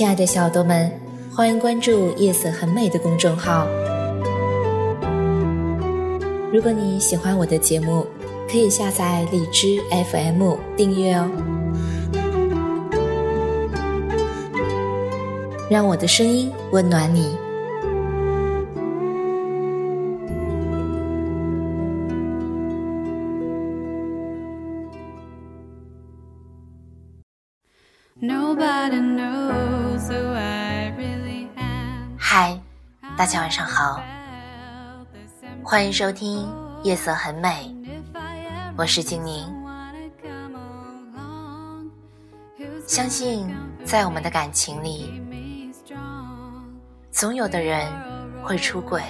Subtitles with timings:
[0.00, 0.90] 亲爱的小耳朵们，
[1.30, 3.66] 欢迎关注“夜色很美”的公众号。
[6.50, 8.06] 如果你喜欢我的节目，
[8.50, 9.78] 可以下载荔枝
[10.10, 11.30] FM 订阅哦，
[15.68, 17.36] 让我的声音温暖你。
[28.22, 29.89] Nobody knows
[32.16, 32.58] 嗨，
[33.18, 34.02] 大家晚上好，
[35.62, 36.46] 欢迎收听
[36.82, 37.74] 《夜色很美》，
[38.76, 39.44] 我是静宁。
[42.86, 45.22] 相信在我们的感情里，
[47.10, 47.86] 总有的人
[48.42, 49.02] 会出轨，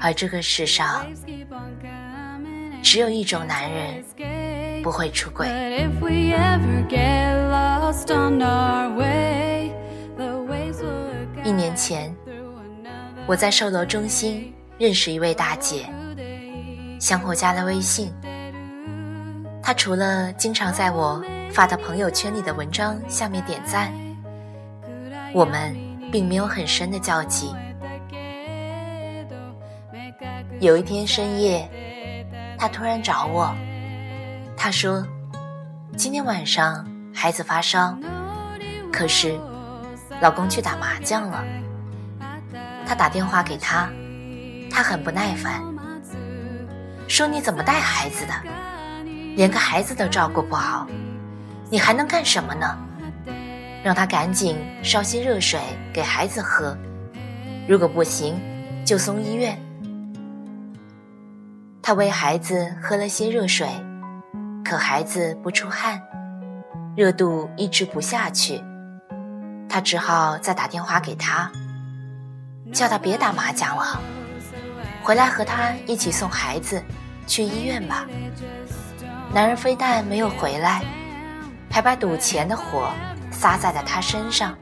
[0.00, 1.04] 而这个世上
[2.82, 4.02] 只有一种男人
[4.82, 5.48] 不会出轨。
[11.44, 12.14] 一年前，
[13.26, 15.86] 我在售楼中心认识一位大姐，
[16.98, 18.12] 相互加了微信。
[19.62, 23.92] 她除了经常在我发到朋友圈里的文章下面点赞，
[25.32, 25.76] 我们
[26.10, 27.54] 并没有很深的交集。
[30.60, 31.68] 有一天深夜，
[32.56, 33.52] 她突然找我，
[34.62, 35.04] 她说
[35.98, 37.98] ：“今天晚上孩子发烧，
[38.92, 39.36] 可是……”
[40.22, 41.44] 老公去打麻将了，
[42.86, 43.90] 他打电话给他，
[44.70, 45.60] 他很不耐烦，
[47.08, 48.32] 说：“你怎么带孩子的？
[49.34, 50.86] 连个孩子都照顾不好，
[51.68, 52.78] 你还能干什么呢？
[53.82, 55.58] 让他赶紧烧些热水
[55.92, 56.78] 给孩子喝，
[57.66, 58.40] 如果不行，
[58.84, 59.60] 就送医院。”
[61.82, 63.68] 他为孩子喝了些热水，
[64.64, 66.00] 可孩子不出汗，
[66.96, 68.62] 热度一直不下去。
[69.68, 71.50] 他只好再打电话给他，
[72.72, 74.00] 叫他别打麻将了，
[75.02, 76.82] 回来和他一起送孩子
[77.26, 78.06] 去医院吧。
[79.32, 80.82] 男人非但没有回来，
[81.70, 82.90] 还把赌钱的火
[83.30, 84.56] 撒在了他身上。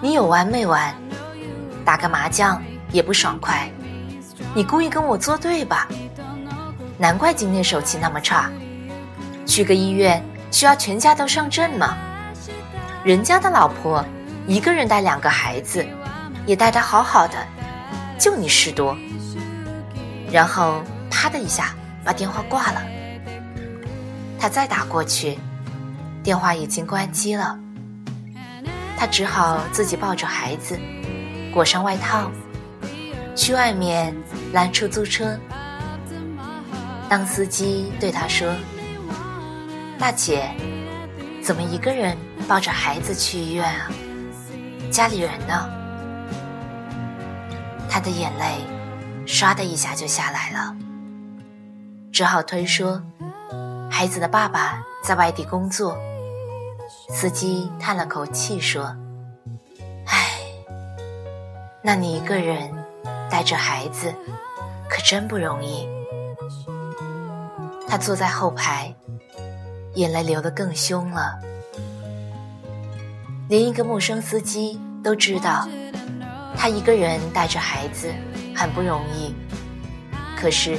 [0.00, 0.94] 你有完没完？
[1.84, 3.68] 打个麻将也不爽快，
[4.54, 5.86] 你故意跟我作对吧？
[6.96, 8.50] 难怪今天手气那么差，
[9.44, 11.96] 去个医院需要全家都上阵吗？
[13.04, 14.04] 人家的老婆
[14.46, 15.84] 一个人带两个孩子，
[16.46, 17.34] 也带得好好的，
[18.18, 18.96] 就你事多。
[20.30, 22.82] 然后啪的一下把电话挂了。
[24.38, 25.38] 他再打过去，
[26.22, 27.58] 电话已经关机了。
[28.96, 30.78] 他只好自己抱着孩子，
[31.52, 32.30] 裹上外套，
[33.34, 34.14] 去外面
[34.52, 35.36] 拦出租车。
[37.08, 38.54] 当司机对他说
[39.98, 40.50] ：“大姐，
[41.42, 42.16] 怎么一个人？”
[42.46, 43.88] 抱着孩子去医院啊？
[44.90, 45.66] 家里人呢？
[47.88, 48.56] 他的眼泪
[49.26, 50.76] 唰的一下就下来了，
[52.12, 53.02] 只好推说
[53.90, 55.96] 孩子的爸爸在外地工作。
[57.08, 58.94] 司机叹了口气说
[60.06, 60.38] ：“唉，
[61.82, 62.70] 那你一个人
[63.30, 64.12] 带着孩子，
[64.86, 65.88] 可真不容易。”
[67.94, 68.92] 他坐在后排，
[69.94, 71.38] 眼泪流得更凶了。
[73.48, 75.68] 连一个陌生司机都知道，
[76.56, 78.12] 她一个人带着孩子
[78.52, 79.32] 很不容易。
[80.36, 80.76] 可是，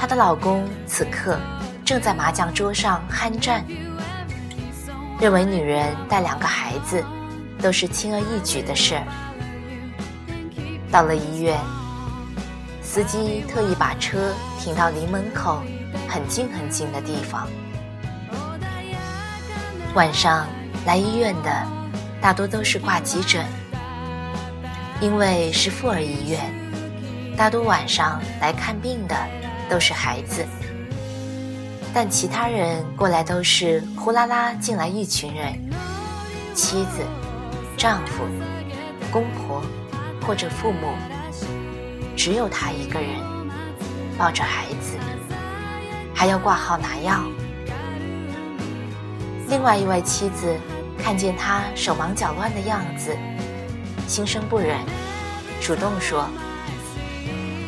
[0.00, 1.38] 她的老公此刻
[1.84, 3.64] 正在麻将桌上酣战，
[5.20, 7.04] 认为女人带两个孩子
[7.60, 9.00] 都是轻而易举的事。
[10.90, 11.56] 到了医院，
[12.82, 15.62] 司机特意把车停到离门口
[16.08, 17.48] 很近很近的地方。
[19.94, 20.46] 晚上
[20.86, 21.66] 来医院的。
[22.22, 23.44] 大多都是挂急诊，
[25.00, 26.38] 因为是妇儿医院，
[27.36, 29.16] 大多晚上来看病的
[29.68, 30.46] 都是孩子，
[31.92, 35.58] 但其他人过来都是呼啦啦进来一群人，
[36.54, 37.04] 妻子、
[37.76, 38.22] 丈夫、
[39.10, 39.60] 公婆
[40.24, 40.94] 或者父母，
[42.16, 43.18] 只有他一个人
[44.16, 44.81] 抱着孩子，
[46.22, 47.20] 还要挂号拿药。
[49.48, 50.56] 另外一位妻子
[50.96, 53.10] 看见他手忙脚乱的样子，
[54.06, 54.78] 心生不忍，
[55.60, 56.28] 主动说：“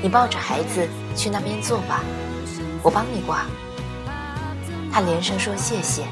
[0.01, 2.05] 你抱着孩子去那边坐吧，
[2.81, 3.45] 我帮你挂。”
[4.93, 6.05] 他连声说谢谢，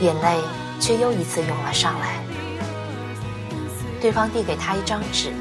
[0.00, 0.38] 眼泪
[0.78, 2.22] 却又一次涌了上来。
[4.00, 5.32] 对方递给他一张纸，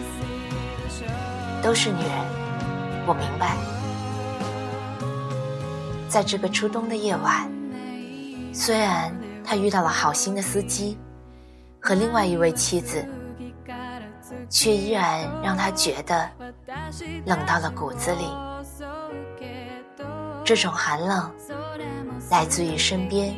[1.61, 3.55] 都是女人，我明白。
[6.09, 7.47] 在这个初冬的夜晚，
[8.51, 9.15] 虽然
[9.45, 10.97] 他遇到了好心的司机
[11.79, 13.07] 和另外一位妻子，
[14.49, 16.27] 却依然让他觉得
[17.25, 18.25] 冷到了骨子里。
[20.43, 21.31] 这种寒冷
[22.31, 23.31] 来自于身边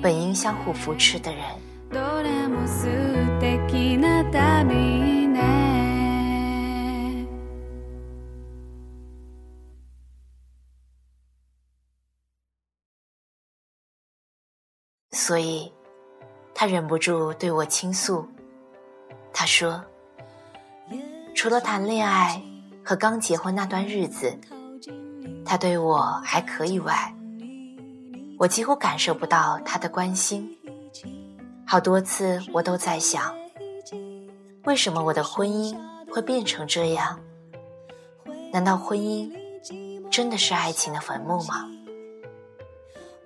[0.00, 1.44] 本应相互扶持的人。
[15.26, 15.72] 所以，
[16.54, 18.24] 他忍不住对我倾诉。
[19.32, 19.84] 他说
[21.34, 22.40] ：“除了谈恋爱
[22.84, 24.38] 和刚结婚那段日子，
[25.44, 27.12] 他对我还可以外，
[28.38, 30.56] 我几乎感受不到他的关心。
[31.66, 33.34] 好多次，我都在想，
[34.62, 35.76] 为什么我的婚姻
[36.08, 37.18] 会变成这样？
[38.52, 39.28] 难道婚姻
[40.08, 41.68] 真的是爱情的坟墓吗？”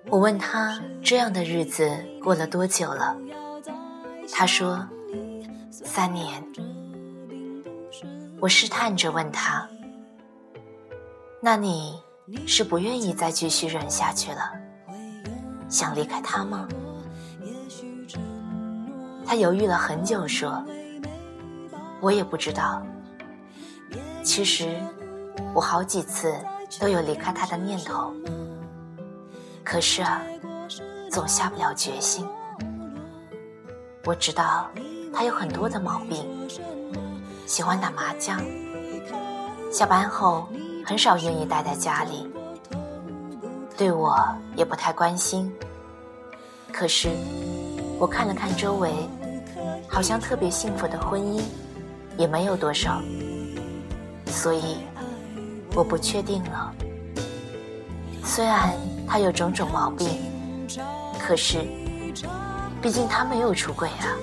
[0.09, 1.89] 我问他这样的日子
[2.21, 3.15] 过了多久了？
[4.33, 4.85] 他说
[5.71, 6.43] 三年。
[8.39, 9.69] 我试探着问他
[11.41, 12.01] ：“那你
[12.47, 14.51] 是不愿意再继续忍下去了？
[15.69, 16.67] 想离开他吗？”
[19.25, 20.65] 他犹豫了很久，说
[22.01, 22.83] ：“我也不知道。
[24.23, 24.75] 其实
[25.53, 26.33] 我好几次
[26.79, 28.11] 都有离开他的念头。”
[29.63, 30.21] 可是啊，
[31.09, 32.27] 总下不了决心。
[34.03, 34.67] 我知道
[35.13, 36.25] 他有很多的毛病，
[37.45, 38.41] 喜欢打麻将，
[39.71, 40.49] 下班后
[40.85, 42.29] 很少愿意待在家里，
[43.77, 44.17] 对我
[44.55, 45.51] 也不太关心。
[46.73, 47.09] 可是
[47.99, 48.91] 我看了看周围，
[49.87, 51.41] 好像特别幸福的婚姻
[52.17, 53.01] 也没有多少，
[54.25, 54.77] 所以
[55.75, 56.73] 我不确定了。
[58.23, 58.73] 虽然。
[59.11, 60.07] 他有种种毛病，
[61.19, 61.57] 可是，
[62.81, 64.15] 毕竟他没有出轨啊。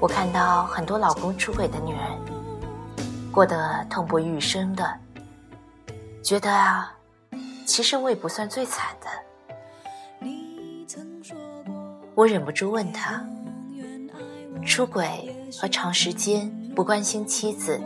[0.00, 2.00] 我看到很多老公出轨的女人，
[3.30, 4.90] 过得痛不欲生的，
[6.22, 6.90] 觉得啊，
[7.66, 10.26] 其实我也不算最惨的。
[12.14, 13.22] 我忍不住问他：
[14.64, 17.78] 出轨和长时间不关心妻子，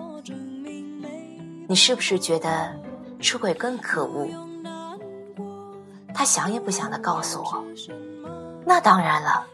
[1.66, 2.72] 你是不是觉得
[3.18, 4.28] 出轨更可恶？
[6.14, 7.64] 他想也不想的告诉我
[8.66, 9.46] ：“那当然了，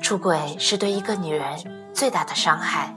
[0.00, 1.58] 出轨是对一个女人
[1.92, 2.94] 最大的伤害。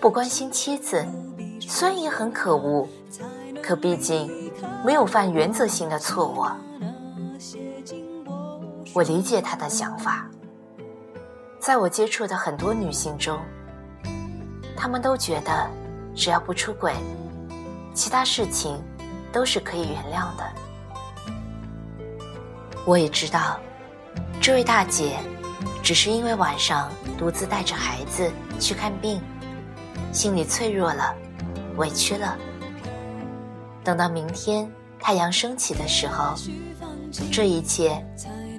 [0.00, 1.04] 不关心妻子，
[1.60, 2.86] 虽然也很可恶，
[3.62, 4.52] 可毕竟
[4.84, 6.44] 没有犯原则性的错误。”
[8.94, 10.28] 我理解他的想法。
[11.58, 13.40] 在我接触的很多女性中，
[14.76, 15.66] 她们都觉得，
[16.14, 16.92] 只要不出轨，
[17.94, 18.80] 其他事情
[19.32, 20.44] 都是可以原谅的。
[22.86, 23.58] 我也知道，
[24.40, 25.16] 这位大姐
[25.82, 29.20] 只是因为晚上独自带着孩子去看病，
[30.12, 31.14] 心里脆弱了，
[31.76, 32.36] 委屈了。
[33.82, 36.34] 等到明天太阳升起的时候，
[37.32, 38.04] 这一切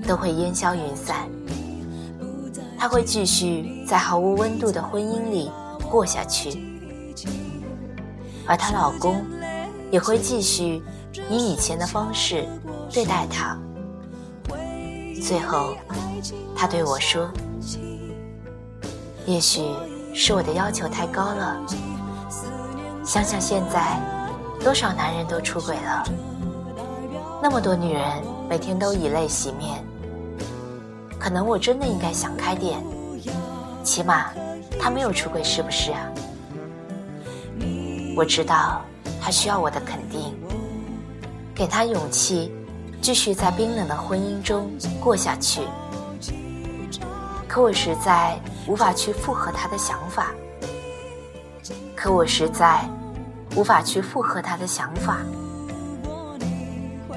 [0.08, 1.30] 都会烟消云散。
[2.78, 5.52] 她会继续在毫无温度的婚姻里
[5.90, 6.64] 过下去，
[8.48, 9.24] 而她老公
[9.92, 10.82] 也会继续
[11.30, 12.48] 以以前的方式
[12.92, 13.58] 对待她。
[15.22, 15.76] 最后，
[16.56, 17.32] 他对我说
[19.26, 19.62] ：“也许
[20.14, 21.58] 是我的要求太高了。
[23.04, 24.00] 想想现在，
[24.64, 26.04] 多少男人都出轨了，
[27.42, 28.04] 那么多女人
[28.50, 29.84] 每天都以泪洗面。
[31.20, 32.84] 可能我真的应该想开点，
[33.84, 34.32] 起码
[34.80, 36.12] 他没有出轨，是不是啊？
[38.16, 38.82] 我知道
[39.20, 40.36] 他需要我的肯定，
[41.56, 42.52] 给他勇气。”
[43.06, 44.68] 继续在冰冷的婚姻中
[45.00, 45.62] 过下去，
[47.48, 48.36] 可我实在
[48.66, 50.32] 无法去附和他的想法。
[51.96, 52.84] 可我实在
[53.56, 55.20] 无法去附和他的想法。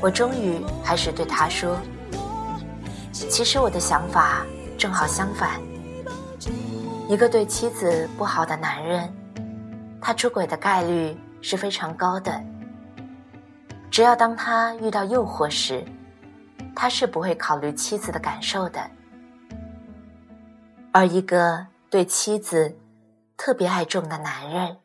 [0.02, 1.78] 我终于还是对他说
[3.11, 4.45] ：“其实我的想法
[4.76, 5.59] 正好相反。
[7.09, 9.11] 一个对妻子不好的男人，
[10.02, 12.38] 他出轨的概率是非常高的。”
[13.90, 15.85] 只要当他遇到诱惑时，
[16.75, 18.90] 他是不会考虑妻子的感受的。
[20.92, 22.78] 而一个对妻子
[23.37, 24.78] 特别爱重的男人，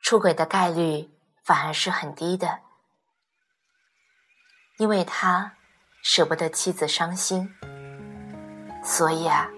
[0.00, 1.10] 出轨的概率
[1.44, 2.58] 反而是很低的，
[4.78, 5.54] 因为他
[6.02, 7.48] 舍不得妻子伤心。
[8.84, 9.48] 所以啊，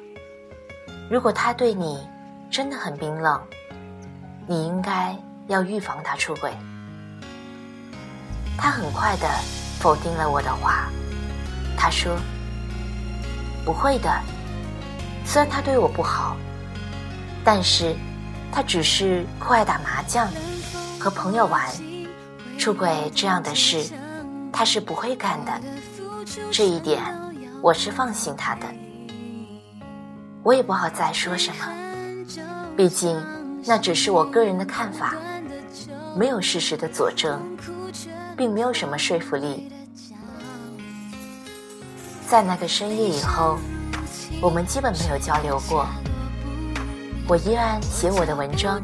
[1.10, 2.08] 如果他对你
[2.50, 3.46] 真的很冰冷，
[4.46, 5.16] 你应该
[5.48, 6.52] 要预防他出轨。
[8.58, 9.28] 他很快的
[9.78, 10.88] 否定了我的话，
[11.76, 12.18] 他说
[13.64, 14.10] ：“不会的，
[15.24, 16.36] 虽然他对我不好，
[17.44, 17.94] 但是
[18.50, 20.28] 他只是酷爱打麻将，
[20.98, 21.62] 和朋友玩，
[22.58, 23.86] 出轨这样的事
[24.52, 25.52] 他是不会干的。
[26.50, 27.00] 这一点
[27.62, 28.66] 我是放心他的。
[30.42, 32.36] 我也不好再说什么，
[32.76, 33.24] 毕竟
[33.64, 35.14] 那只是我个人的看法，
[36.16, 37.40] 没有事实的佐证。”
[38.38, 39.68] 并没有什么说服力。
[42.28, 43.58] 在那个深夜以后，
[44.40, 45.84] 我们基本没有交流过。
[47.26, 48.80] 我依然写我的文章，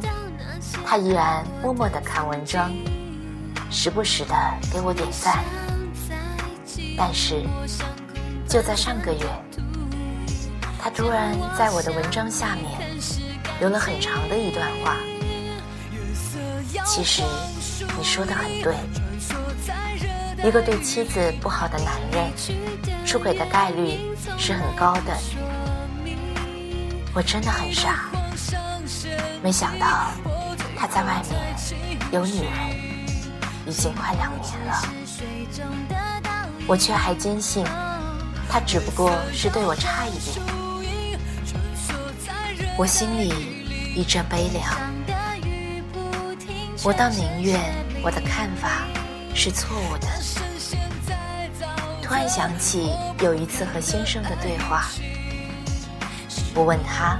[0.84, 2.72] 他依然默默的看文章，
[3.70, 4.34] 时不时的
[4.72, 5.44] 给我点赞。
[6.98, 7.44] 但是，
[8.48, 9.24] 就在上个月，
[10.80, 12.98] 他突然在我的文章下面
[13.60, 14.96] 留了很长的一段话。
[16.84, 17.22] 其实，
[17.96, 18.74] 你说的很对。
[20.44, 22.30] 一个对妻子不好的男人，
[23.06, 25.16] 出轨的概率是很高的。
[27.14, 28.10] 我真的很傻，
[29.42, 30.10] 没想到
[30.76, 31.40] 他在外面
[32.12, 32.52] 有女人，
[33.66, 34.82] 已经快两年了。
[36.66, 37.64] 我却还坚信
[38.46, 40.44] 他只不过是对我差一点。
[42.76, 43.32] 我心里
[43.96, 44.70] 一阵悲凉，
[46.82, 47.58] 我倒宁愿
[48.02, 48.82] 我的看法。
[49.36, 50.06] 是错误的。
[52.04, 54.90] 突然想起有一次和先生的对话，
[56.54, 57.18] 我问他：“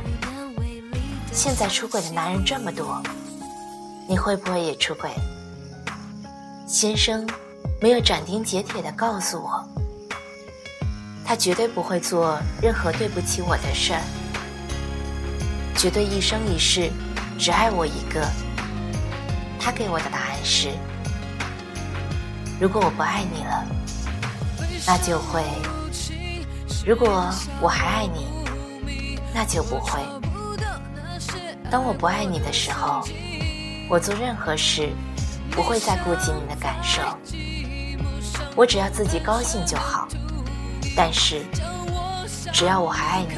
[1.33, 3.03] 现在出轨的男人这么多，
[4.07, 5.11] 你会不会也出轨？”
[6.69, 7.27] 先生
[7.81, 9.67] 没有斩钉截铁的告诉我，
[11.25, 14.03] 他绝对不会做任何对不起我的事儿，
[15.75, 16.91] 绝对一生一世
[17.39, 18.23] 只爱我一个。
[19.59, 20.69] 他给我的答案是。
[22.61, 23.67] 如果我不爱你了，
[24.87, 25.43] 那就会；
[26.87, 28.27] 如果我还爱你，
[29.33, 29.99] 那就不会。
[31.71, 33.03] 当我不爱你的时候，
[33.89, 34.91] 我做任何事
[35.51, 37.01] 不会再顾及你的感受，
[38.55, 40.07] 我只要自己高兴就好。
[40.95, 41.45] 但是，
[42.53, 43.35] 只要我还爱你，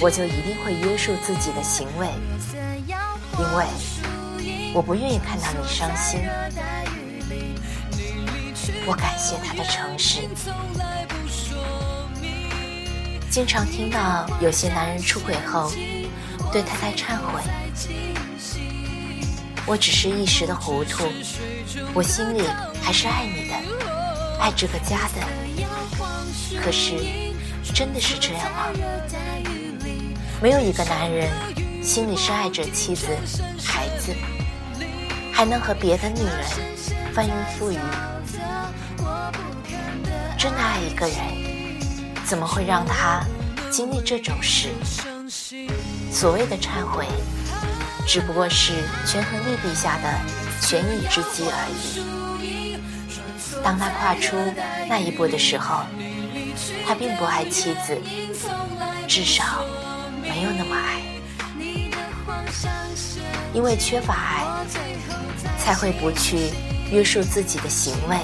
[0.00, 2.08] 我就一定会约束自己的行为，
[3.38, 3.64] 因为
[4.74, 6.20] 我不愿意看到你伤心。
[8.86, 10.28] 我感谢他的诚实。
[13.30, 15.72] 经常听到有些男人出轨后
[16.52, 17.40] 对太太忏悔，
[19.66, 21.04] 我只是一时的糊涂，
[21.94, 22.42] 我心里
[22.82, 23.54] 还是爱你的，
[24.38, 26.60] 爱这个家的。
[26.62, 26.94] 可是，
[27.74, 28.66] 真的是这样吗？
[30.40, 31.28] 没有一个男人
[31.82, 33.06] 心里是爱着妻子、
[33.64, 34.14] 孩子，
[35.32, 36.44] 还能和别的女人
[37.12, 37.78] 翻云覆雨。
[40.44, 41.16] 真的爱一个人，
[42.26, 43.24] 怎么会让他
[43.70, 44.68] 经历这种事？
[46.12, 47.06] 所谓的忏悔，
[48.06, 48.74] 只不过是
[49.06, 50.20] 权衡利弊下的
[50.60, 52.76] 权宜之计而已。
[53.64, 54.36] 当他跨出
[54.86, 55.80] 那一步的时候，
[56.86, 57.98] 他并不爱妻子，
[59.08, 59.64] 至少
[60.20, 61.00] 没有那么爱。
[63.54, 64.44] 因为缺乏爱，
[65.58, 66.50] 才会不去
[66.90, 68.18] 约束自己的行为。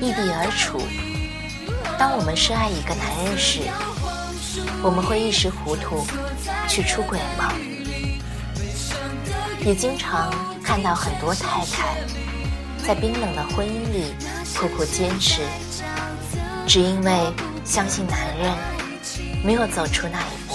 [0.00, 0.80] 异地而处。
[1.98, 3.62] 当我们深爱一个男人时，
[4.82, 6.06] 我们会一时糊涂
[6.68, 7.52] 去出轨吗？
[9.64, 11.96] 也经常看到很多太太
[12.86, 14.14] 在冰冷的婚姻里
[14.56, 15.42] 苦苦坚持，
[16.66, 17.32] 只因为
[17.64, 18.56] 相信男人
[19.44, 20.54] 没有走出那一步。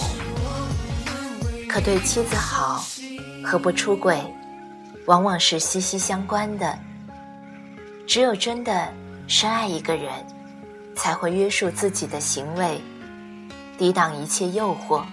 [1.68, 2.86] 可对妻子好
[3.44, 4.24] 和不出轨，
[5.06, 6.80] 往往是息息相关的。
[8.08, 8.94] 只有真的。
[9.36, 10.24] 深爱一个人，
[10.96, 12.80] 才会约束自己的行为，
[13.80, 15.04] 抵挡一切诱惑。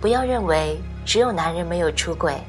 [0.00, 0.76] 不要认为
[1.06, 2.42] 只有男人没有出轨，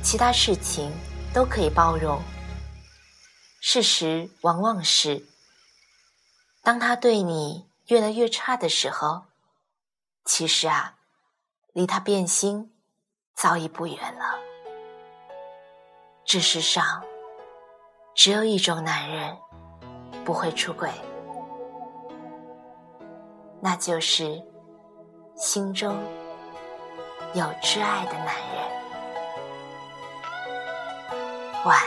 [0.00, 0.92] 其他事情
[1.34, 2.22] 都可以包容。
[3.60, 5.26] 事实往往是，
[6.62, 9.24] 当他对你越来越差的时候，
[10.24, 10.94] 其实啊，
[11.72, 12.72] 离他变心
[13.34, 14.38] 早已不远了。
[16.24, 17.02] 这世上。
[18.14, 19.36] 只有一种男人，
[20.24, 20.88] 不会出轨，
[23.60, 24.40] 那就是
[25.34, 25.92] 心中
[27.34, 28.64] 有挚爱的男人。
[31.64, 31.84] 晚安，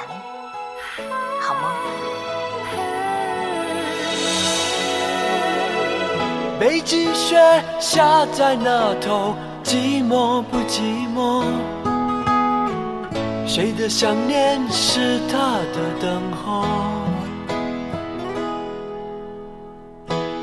[1.42, 1.64] 好梦。
[6.60, 11.46] 北极雪下在那头，寂寞不寂寞？
[13.48, 15.38] 谁的想念是他
[15.74, 16.66] 的等候？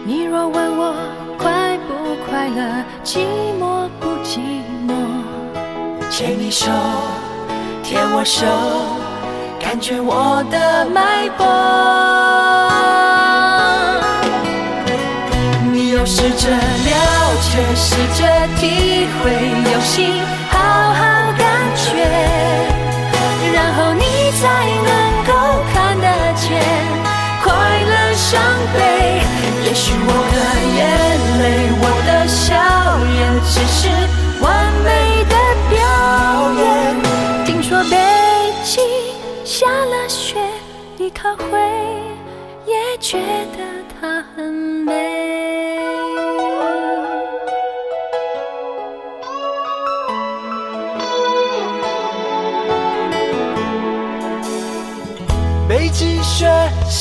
[0.07, 0.95] 你若问我
[1.39, 3.19] 快不快乐，寂
[3.61, 4.41] 寞不寂
[4.89, 4.91] 寞？
[6.11, 6.71] 牵你手，
[7.83, 8.47] 牵我手，
[9.61, 11.45] 感觉我的脉搏。
[15.71, 19.31] 你要试着了解，试着体会，
[19.73, 20.59] 用心好
[20.95, 21.14] 好
[28.25, 28.41] 伤
[28.73, 29.21] 悲。
[29.67, 30.39] 也许我的
[30.79, 30.81] 眼
[31.41, 31.45] 泪，
[31.83, 32.57] 我的笑
[33.17, 33.21] 颜，
[33.53, 33.81] 只是
[34.41, 34.45] 完
[34.83, 34.89] 美
[35.29, 35.35] 的
[35.69, 35.73] 表
[36.63, 36.65] 演。
[37.45, 37.93] 听说北
[38.65, 38.73] 京
[39.45, 40.41] 下了雪，
[40.97, 41.51] 你可会
[42.67, 43.19] 也觉
[43.59, 43.59] 得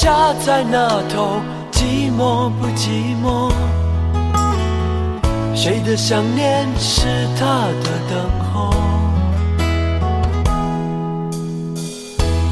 [0.03, 1.39] 家在那头，
[1.71, 3.49] 寂寞不寂寞？
[5.55, 7.07] 谁的想念是
[7.39, 8.19] 他的等
[8.51, 8.73] 候？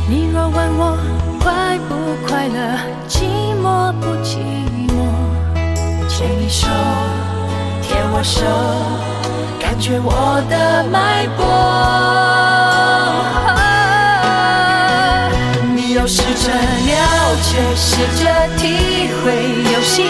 [0.08, 0.98] 你若问我
[1.42, 1.94] 快不
[2.26, 2.58] 快乐，
[3.10, 3.26] 寂
[3.62, 4.38] 寞不寂
[4.88, 4.96] 寞？
[6.08, 6.70] 牵你手，
[7.82, 8.46] 牵我手，
[9.60, 11.42] 感觉我的脉搏。
[18.02, 19.32] 试着体会，
[19.74, 20.08] 用心